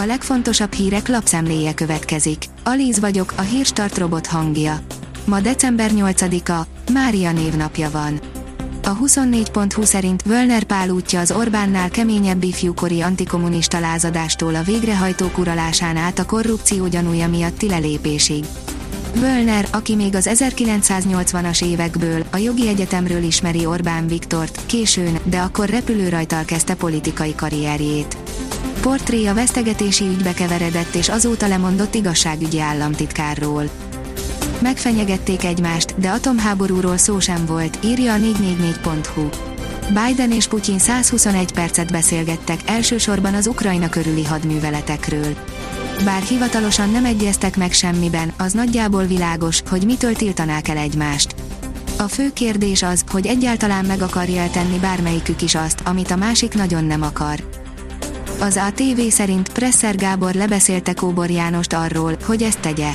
A 0.00 0.04
legfontosabb 0.06 0.72
hírek 0.72 1.08
lapszemléje 1.08 1.74
következik. 1.74 2.44
Alíz 2.64 3.00
vagyok, 3.00 3.32
a 3.36 3.40
hírstart 3.40 3.98
robot 3.98 4.26
hangja. 4.26 4.80
Ma 5.24 5.40
december 5.40 5.90
8-a, 5.94 6.90
Mária 6.92 7.32
névnapja 7.32 7.90
van. 7.90 8.20
A 8.84 8.96
24.20 8.96 9.84
szerint 9.84 10.22
Völner 10.22 10.64
Pál 10.64 10.90
útja 10.90 11.20
az 11.20 11.32
Orbánnál 11.32 11.90
keményebb 11.90 12.42
ifjúkori 12.42 13.00
antikommunista 13.00 13.80
lázadástól 13.80 14.54
a 14.54 14.62
végrehajtók 14.62 15.38
uralásán 15.38 15.96
át 15.96 16.18
a 16.18 16.26
korrupció 16.26 16.86
gyanúja 16.86 17.28
miatti 17.28 17.68
lelépésig. 17.68 18.44
Völner, 19.14 19.68
aki 19.72 19.94
még 19.94 20.14
az 20.14 20.30
1980-as 20.32 21.64
évekből, 21.64 22.24
a 22.30 22.36
jogi 22.36 22.68
egyetemről 22.68 23.22
ismeri 23.22 23.66
Orbán 23.66 24.06
Viktort, 24.06 24.60
későn, 24.66 25.18
de 25.24 25.38
akkor 25.38 25.68
repülőrajtal 25.68 26.44
kezdte 26.44 26.74
politikai 26.74 27.34
karrierjét. 27.34 28.16
Portré 28.88 29.26
a 29.26 29.34
vesztegetési 29.34 30.04
ügybe 30.04 30.34
keveredett 30.34 30.94
és 30.94 31.08
azóta 31.08 31.48
lemondott 31.48 31.94
igazságügyi 31.94 32.60
államtitkárról. 32.60 33.70
Megfenyegették 34.62 35.44
egymást, 35.44 35.98
de 35.98 36.10
atomháborúról 36.10 36.96
szó 36.96 37.18
sem 37.18 37.46
volt, 37.46 37.78
írja 37.84 38.12
a 38.12 38.16
444.hu. 38.16 39.28
Biden 39.86 40.32
és 40.32 40.46
Putyin 40.46 40.78
121 40.78 41.52
percet 41.52 41.92
beszélgettek, 41.92 42.60
elsősorban 42.66 43.34
az 43.34 43.46
Ukrajna 43.46 43.88
körüli 43.88 44.24
hadműveletekről. 44.24 45.36
Bár 46.04 46.22
hivatalosan 46.22 46.90
nem 46.90 47.04
egyeztek 47.04 47.56
meg 47.56 47.72
semmiben, 47.72 48.32
az 48.38 48.52
nagyjából 48.52 49.04
világos, 49.04 49.62
hogy 49.70 49.84
mitől 49.84 50.14
tiltanák 50.14 50.68
el 50.68 50.76
egymást. 50.76 51.34
A 51.98 52.08
fő 52.08 52.32
kérdés 52.32 52.82
az, 52.82 53.04
hogy 53.10 53.26
egyáltalán 53.26 53.84
meg 53.84 54.02
akarja 54.02 54.50
tenni 54.50 54.78
bármelyikük 54.78 55.42
is 55.42 55.54
azt, 55.54 55.80
amit 55.84 56.10
a 56.10 56.16
másik 56.16 56.54
nagyon 56.54 56.84
nem 56.84 57.02
akar. 57.02 57.57
Az 58.40 58.60
ATV 58.66 59.00
szerint 59.08 59.52
Presser 59.52 59.96
Gábor 59.96 60.34
lebeszélte 60.34 60.94
Kóbor 60.94 61.30
Jánost 61.30 61.72
arról, 61.72 62.16
hogy 62.24 62.42
ezt 62.42 62.60
tegye. 62.60 62.90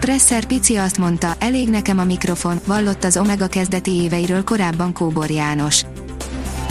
Presser 0.00 0.44
Pici 0.44 0.76
azt 0.76 0.98
mondta, 0.98 1.34
elég 1.38 1.68
nekem 1.68 1.98
a 1.98 2.04
mikrofon, 2.04 2.60
vallott 2.66 3.04
az 3.04 3.16
Omega 3.16 3.46
kezdeti 3.46 3.90
éveiről 3.90 4.44
korábban 4.44 4.92
Kóbor 4.92 5.30
János. 5.30 5.84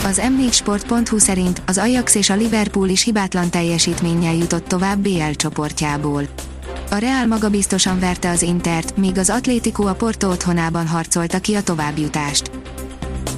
Az 0.04 0.22
m4sport.hu 0.24 1.18
szerint 1.18 1.62
az 1.66 1.78
Ajax 1.78 2.16
és 2.16 2.30
a 2.30 2.36
Liverpool 2.36 2.90
is 2.90 3.04
hibátlan 3.04 3.50
teljesítménnyel 3.50 4.36
jutott 4.36 4.68
tovább 4.68 5.00
BL 5.00 5.32
csoportjából. 5.32 6.24
A 6.92 6.96
Real 6.96 7.26
magabiztosan 7.26 8.00
verte 8.00 8.30
az 8.30 8.42
Intert, 8.42 8.98
míg 8.98 9.18
az 9.18 9.30
Atlético 9.30 9.86
a 9.86 9.94
Porto 9.94 10.30
otthonában 10.30 10.88
harcolta 10.88 11.40
ki 11.40 11.56
a 11.56 11.64
továbbjutást. 11.64 12.52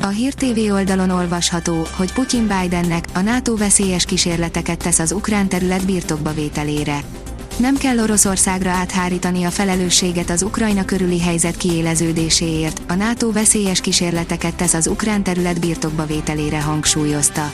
A 0.08 0.10
Hír 0.10 0.34
TV 0.34 0.72
oldalon 0.72 1.10
olvasható, 1.10 1.88
hogy 1.96 2.14
Putyin 2.14 2.48
Bidennek 2.48 3.06
a 3.14 3.20
NATO 3.20 3.56
veszélyes 3.56 4.06
kísérleteket 4.06 4.78
tesz 4.78 5.00
az 5.00 5.12
ukrán 5.12 5.48
terület 5.48 5.86
birtokba 5.86 6.34
vételére. 6.34 7.00
Nem 7.58 7.76
kell 7.76 8.00
Oroszországra 8.00 8.70
áthárítani 8.70 9.44
a 9.44 9.50
felelősséget 9.50 10.30
az 10.30 10.42
Ukrajna 10.42 10.86
körüli 10.86 11.20
helyzet 11.20 11.58
kiéleződéséért, 11.58 12.82
a 12.88 12.94
NATO 12.94 13.32
veszélyes 13.32 13.82
kísérleteket 13.82 14.56
tesz 14.56 14.74
az 14.74 14.88
ukrán 14.88 15.24
terület 15.24 15.60
birtokba 15.60 16.06
vételére 16.06 16.62
hangsúlyozta. 16.62 17.52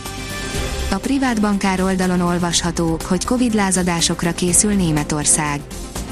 A 0.92 0.96
privát 0.96 1.42
bankár 1.42 1.82
oldalon 1.82 2.22
olvasható, 2.22 3.00
hogy 3.08 3.26
Covid 3.26 3.54
lázadásokra 3.54 4.34
készül 4.34 4.74
Németország. 4.74 5.62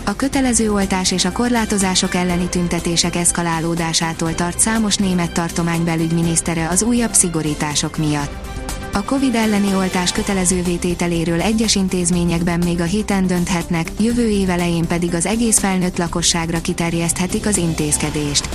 A 0.04 0.16
kötelező 0.16 0.72
oltás 0.72 1.12
és 1.12 1.26
a 1.26 1.32
korlátozások 1.32 2.16
elleni 2.16 2.50
tüntetések 2.50 3.16
eszkalálódásától 3.16 4.36
tart 4.36 4.60
számos 4.60 4.96
német 4.96 5.32
tartomány 5.32 5.84
belügyminisztere 5.84 6.68
az 6.68 6.84
újabb 6.84 7.14
szigorítások 7.14 7.98
miatt. 7.98 8.50
A 8.94 9.04
Covid 9.04 9.36
elleni 9.36 9.76
oltás 9.76 10.12
kötelező 10.12 10.64
vétételéről 10.64 11.42
egyes 11.42 11.76
intézményekben 11.76 12.60
még 12.60 12.80
a 12.80 12.84
héten 12.84 13.28
dönthetnek, 13.28 13.88
jövő 14.00 14.30
év 14.30 14.50
elején 14.50 14.88
pedig 14.88 15.14
az 15.14 15.26
egész 15.26 15.60
felnőtt 15.60 15.98
lakosságra 15.98 16.62
kiterjeszthetik 16.62 17.46
az 17.46 17.58
intézkedést. 17.58 18.50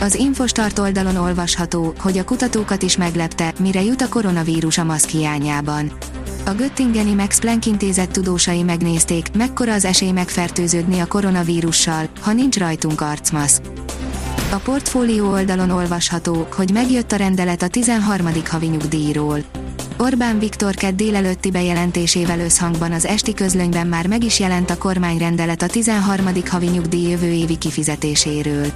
Az 0.00 0.14
Infostart 0.14 0.78
oldalon 0.78 1.16
olvasható, 1.16 1.94
hogy 1.98 2.18
a 2.18 2.24
kutatókat 2.24 2.82
is 2.82 2.96
meglepte, 2.96 3.52
mire 3.58 3.82
jut 3.82 4.02
a 4.02 4.08
koronavírus 4.08 4.78
a 4.78 4.84
maszk 4.84 5.08
hiányában. 5.08 5.92
A 6.44 6.50
Göttingeni 6.50 7.14
Max 7.14 7.38
Planck 7.38 7.66
intézet 7.66 8.10
tudósai 8.10 8.62
megnézték, 8.62 9.26
mekkora 9.36 9.72
az 9.72 9.84
esély 9.84 10.10
megfertőződni 10.10 10.98
a 11.00 11.06
koronavírussal, 11.06 12.08
ha 12.20 12.32
nincs 12.32 12.58
rajtunk 12.58 13.00
arcmaszk. 13.00 13.62
A 14.50 14.56
portfólió 14.56 15.30
oldalon 15.30 15.70
olvasható, 15.70 16.46
hogy 16.54 16.70
megjött 16.72 17.12
a 17.12 17.16
rendelet 17.16 17.62
a 17.62 17.68
13. 17.68 18.28
havi 18.48 18.66
nyugdíjról. 18.66 19.38
Orbán 19.98 20.38
Viktor 20.38 20.74
kedd 20.74 20.96
délelőtti 20.96 21.50
bejelentésével 21.50 22.40
összhangban 22.40 22.92
az 22.92 23.06
esti 23.06 23.34
közlönyben 23.34 23.86
már 23.86 24.06
meg 24.06 24.24
is 24.24 24.40
jelent 24.40 24.70
a 24.70 24.78
kormányrendelet 24.78 25.62
a 25.62 25.66
13. 25.66 26.26
havi 26.48 26.66
nyugdíj 26.66 27.10
jövő 27.10 27.30
évi 27.30 27.58
kifizetéséről. 27.58 28.66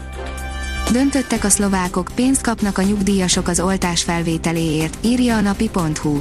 Döntöttek 0.92 1.44
a 1.44 1.48
szlovákok, 1.48 2.08
pénzt 2.14 2.40
kapnak 2.40 2.78
a 2.78 2.82
nyugdíjasok 2.82 3.48
az 3.48 3.60
oltás 3.60 4.02
felvételéért, 4.02 4.98
írja 5.00 5.36
a 5.36 5.40
napi.hu. 5.40 6.20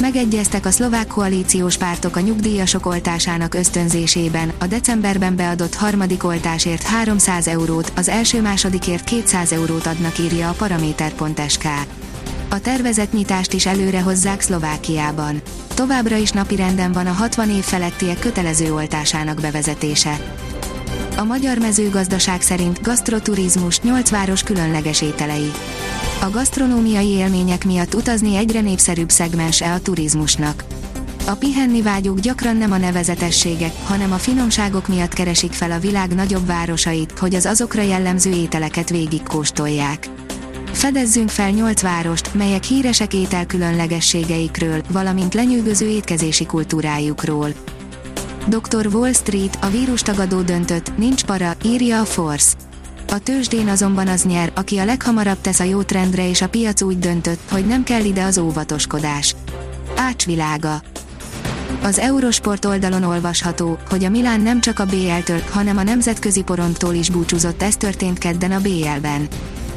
Megegyeztek 0.00 0.66
a 0.66 0.70
szlovák 0.70 1.06
koalíciós 1.06 1.76
pártok 1.76 2.16
a 2.16 2.20
nyugdíjasok 2.20 2.86
oltásának 2.86 3.54
ösztönzésében, 3.54 4.52
a 4.58 4.66
decemberben 4.66 5.36
beadott 5.36 5.74
harmadik 5.74 6.24
oltásért 6.24 6.82
300 6.82 7.46
eurót, 7.46 7.92
az 7.96 8.08
első-másodikért 8.08 9.04
200 9.04 9.52
eurót 9.52 9.86
adnak 9.86 10.18
írja 10.18 10.48
a 10.48 10.52
paraméter.sk. 10.52 11.64
A 12.48 12.60
tervezett 12.60 13.12
nyitást 13.12 13.52
is 13.52 13.66
előre 13.66 14.00
hozzák 14.00 14.40
Szlovákiában. 14.40 15.42
Továbbra 15.74 16.16
is 16.16 16.30
napirenden 16.30 16.92
van 16.92 17.06
a 17.06 17.12
60 17.12 17.50
év 17.50 17.62
felettiek 17.62 18.18
kötelező 18.18 18.72
oltásának 18.74 19.40
bevezetése. 19.40 20.20
A 21.16 21.24
magyar 21.24 21.58
mezőgazdaság 21.58 22.42
szerint 22.42 22.82
gasztroturizmus 22.82 23.80
8 23.80 24.10
város 24.10 24.42
különleges 24.42 25.02
ételei. 25.02 25.50
A 26.22 26.30
gasztronómiai 26.30 27.08
élmények 27.08 27.64
miatt 27.64 27.94
utazni 27.94 28.36
egyre 28.36 28.60
népszerűbb 28.60 29.10
szegmense 29.10 29.72
a 29.72 29.80
turizmusnak. 29.80 30.64
A 31.26 31.34
pihenni 31.34 31.82
vágyók 31.82 32.18
gyakran 32.18 32.56
nem 32.56 32.72
a 32.72 32.76
nevezetességek, 32.76 33.72
hanem 33.84 34.12
a 34.12 34.16
finomságok 34.16 34.88
miatt 34.88 35.12
keresik 35.12 35.52
fel 35.52 35.70
a 35.70 35.78
világ 35.78 36.14
nagyobb 36.14 36.46
városait, 36.46 37.18
hogy 37.18 37.34
az 37.34 37.46
azokra 37.46 37.82
jellemző 37.82 38.30
ételeket 38.30 38.90
végigkóstolják. 38.90 40.08
Fedezzünk 40.72 41.28
fel 41.28 41.50
8 41.50 41.80
várost, 41.80 42.34
melyek 42.34 42.64
híresek 42.64 43.14
ételkülönlegességeikről, 43.14 44.82
valamint 44.90 45.34
lenyűgöző 45.34 45.88
étkezési 45.88 46.46
kultúrájukról. 46.46 47.52
Dr. 48.48 48.86
Wall 48.92 49.12
Street, 49.12 49.58
a 49.60 49.68
vírustagadó 49.68 50.40
döntött, 50.40 50.96
nincs 50.96 51.24
para, 51.24 51.56
írja 51.64 52.00
a 52.00 52.04
Force. 52.04 52.54
A 53.08 53.18
tőzsdén 53.18 53.68
azonban 53.68 54.08
az 54.08 54.24
nyer, 54.24 54.52
aki 54.54 54.78
a 54.78 54.84
leghamarabb 54.84 55.40
tesz 55.40 55.60
a 55.60 55.64
jó 55.64 55.82
trendre 55.82 56.28
és 56.28 56.42
a 56.42 56.48
piac 56.48 56.82
úgy 56.82 56.98
döntött, 56.98 57.40
hogy 57.50 57.66
nem 57.66 57.82
kell 57.82 58.04
ide 58.04 58.24
az 58.24 58.38
óvatoskodás. 58.38 59.34
Ácsvilága. 59.96 60.82
Az 61.82 61.98
Eurosport 61.98 62.64
oldalon 62.64 63.02
olvasható, 63.02 63.78
hogy 63.90 64.04
a 64.04 64.10
Milán 64.10 64.40
nem 64.40 64.60
csak 64.60 64.78
a 64.78 64.84
BL-től, 64.86 65.42
hanem 65.50 65.76
a 65.76 65.82
nemzetközi 65.82 66.42
poronttól 66.42 66.94
is 66.94 67.10
búcsúzott, 67.10 67.62
ez 67.62 67.76
történt 67.76 68.18
kedden 68.18 68.52
a 68.52 68.60
BL-ben. 68.60 69.28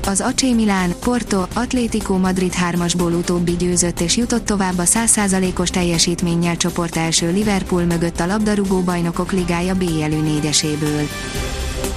Az 0.07 0.21
AC 0.21 0.41
Milán, 0.41 0.93
Porto, 0.99 1.45
Atlético 1.53 2.17
Madrid 2.17 2.53
3-asból 2.71 3.17
utóbbi 3.17 3.55
győzött 3.55 3.99
és 3.99 4.17
jutott 4.17 4.45
tovább 4.45 4.77
a 4.77 4.83
100%-os 4.83 5.69
teljesítménnyel 5.69 6.57
csoport 6.57 6.95
első 6.95 7.31
Liverpool 7.31 7.83
mögött 7.83 8.19
a 8.19 8.25
labdarúgó 8.25 8.81
bajnokok 8.81 9.31
ligája 9.31 9.75
BL 9.75 10.15
négyeséből. 10.23 11.07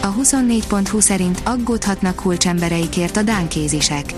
A 0.01 0.15
24.20 0.15 1.01
szerint 1.01 1.41
aggódhatnak 1.45 2.17
kulcsembereikért 2.17 3.17
a 3.17 3.23
dánkézisek. 3.23 4.15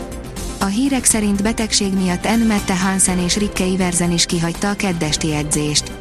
A 0.60 0.64
hírek 0.64 1.04
szerint 1.04 1.42
betegség 1.42 1.92
miatt 1.92 2.24
N. 2.24 2.46
Mette 2.46 2.76
Hansen 2.78 3.18
és 3.18 3.36
Rikke 3.36 3.64
Iversen 3.64 4.10
is 4.10 4.26
kihagyta 4.26 4.70
a 4.70 4.74
keddesti 4.74 5.34
edzést. 5.34 5.92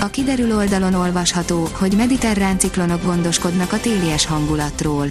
A 0.00 0.06
kiderül 0.06 0.56
oldalon 0.56 0.94
olvasható, 0.94 1.68
hogy 1.72 1.96
mediterrán 1.96 2.58
ciklonok 2.58 3.04
gondoskodnak 3.04 3.72
a 3.72 3.80
télies 3.80 4.26
hangulatról. 4.26 5.10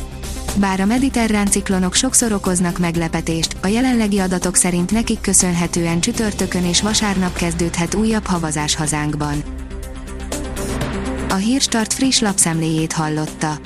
Bár 0.55 0.79
a 0.79 0.85
mediterrán 0.85 1.47
ciklonok 1.47 1.93
sokszor 1.93 2.31
okoznak 2.31 2.79
meglepetést, 2.79 3.55
a 3.61 3.67
jelenlegi 3.67 4.19
adatok 4.19 4.55
szerint 4.55 4.91
nekik 4.91 5.21
köszönhetően 5.21 5.99
csütörtökön 5.99 6.65
és 6.65 6.81
vasárnap 6.81 7.33
kezdődhet 7.33 7.93
újabb 7.93 8.25
havazás 8.25 8.75
hazánkban. 8.75 9.43
A 11.29 11.35
Hírstart 11.35 11.93
friss 11.93 12.19
lapszemléjét 12.19 12.93
hallotta. 12.93 13.59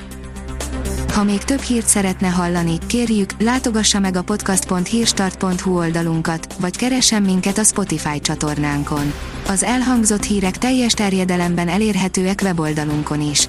Ha 1.12 1.24
még 1.24 1.44
több 1.44 1.60
hírt 1.60 1.86
szeretne 1.86 2.28
hallani, 2.28 2.78
kérjük, 2.86 3.30
látogassa 3.38 3.98
meg 3.98 4.16
a 4.16 4.22
podcast.hírstart.hu 4.22 5.76
oldalunkat, 5.76 6.54
vagy 6.60 6.76
keressen 6.76 7.22
minket 7.22 7.58
a 7.58 7.64
Spotify 7.64 8.20
csatornánkon. 8.20 9.12
Az 9.48 9.62
elhangzott 9.62 10.24
hírek 10.24 10.58
teljes 10.58 10.92
terjedelemben 10.92 11.68
elérhetőek 11.68 12.40
weboldalunkon 12.42 13.20
is. 13.20 13.48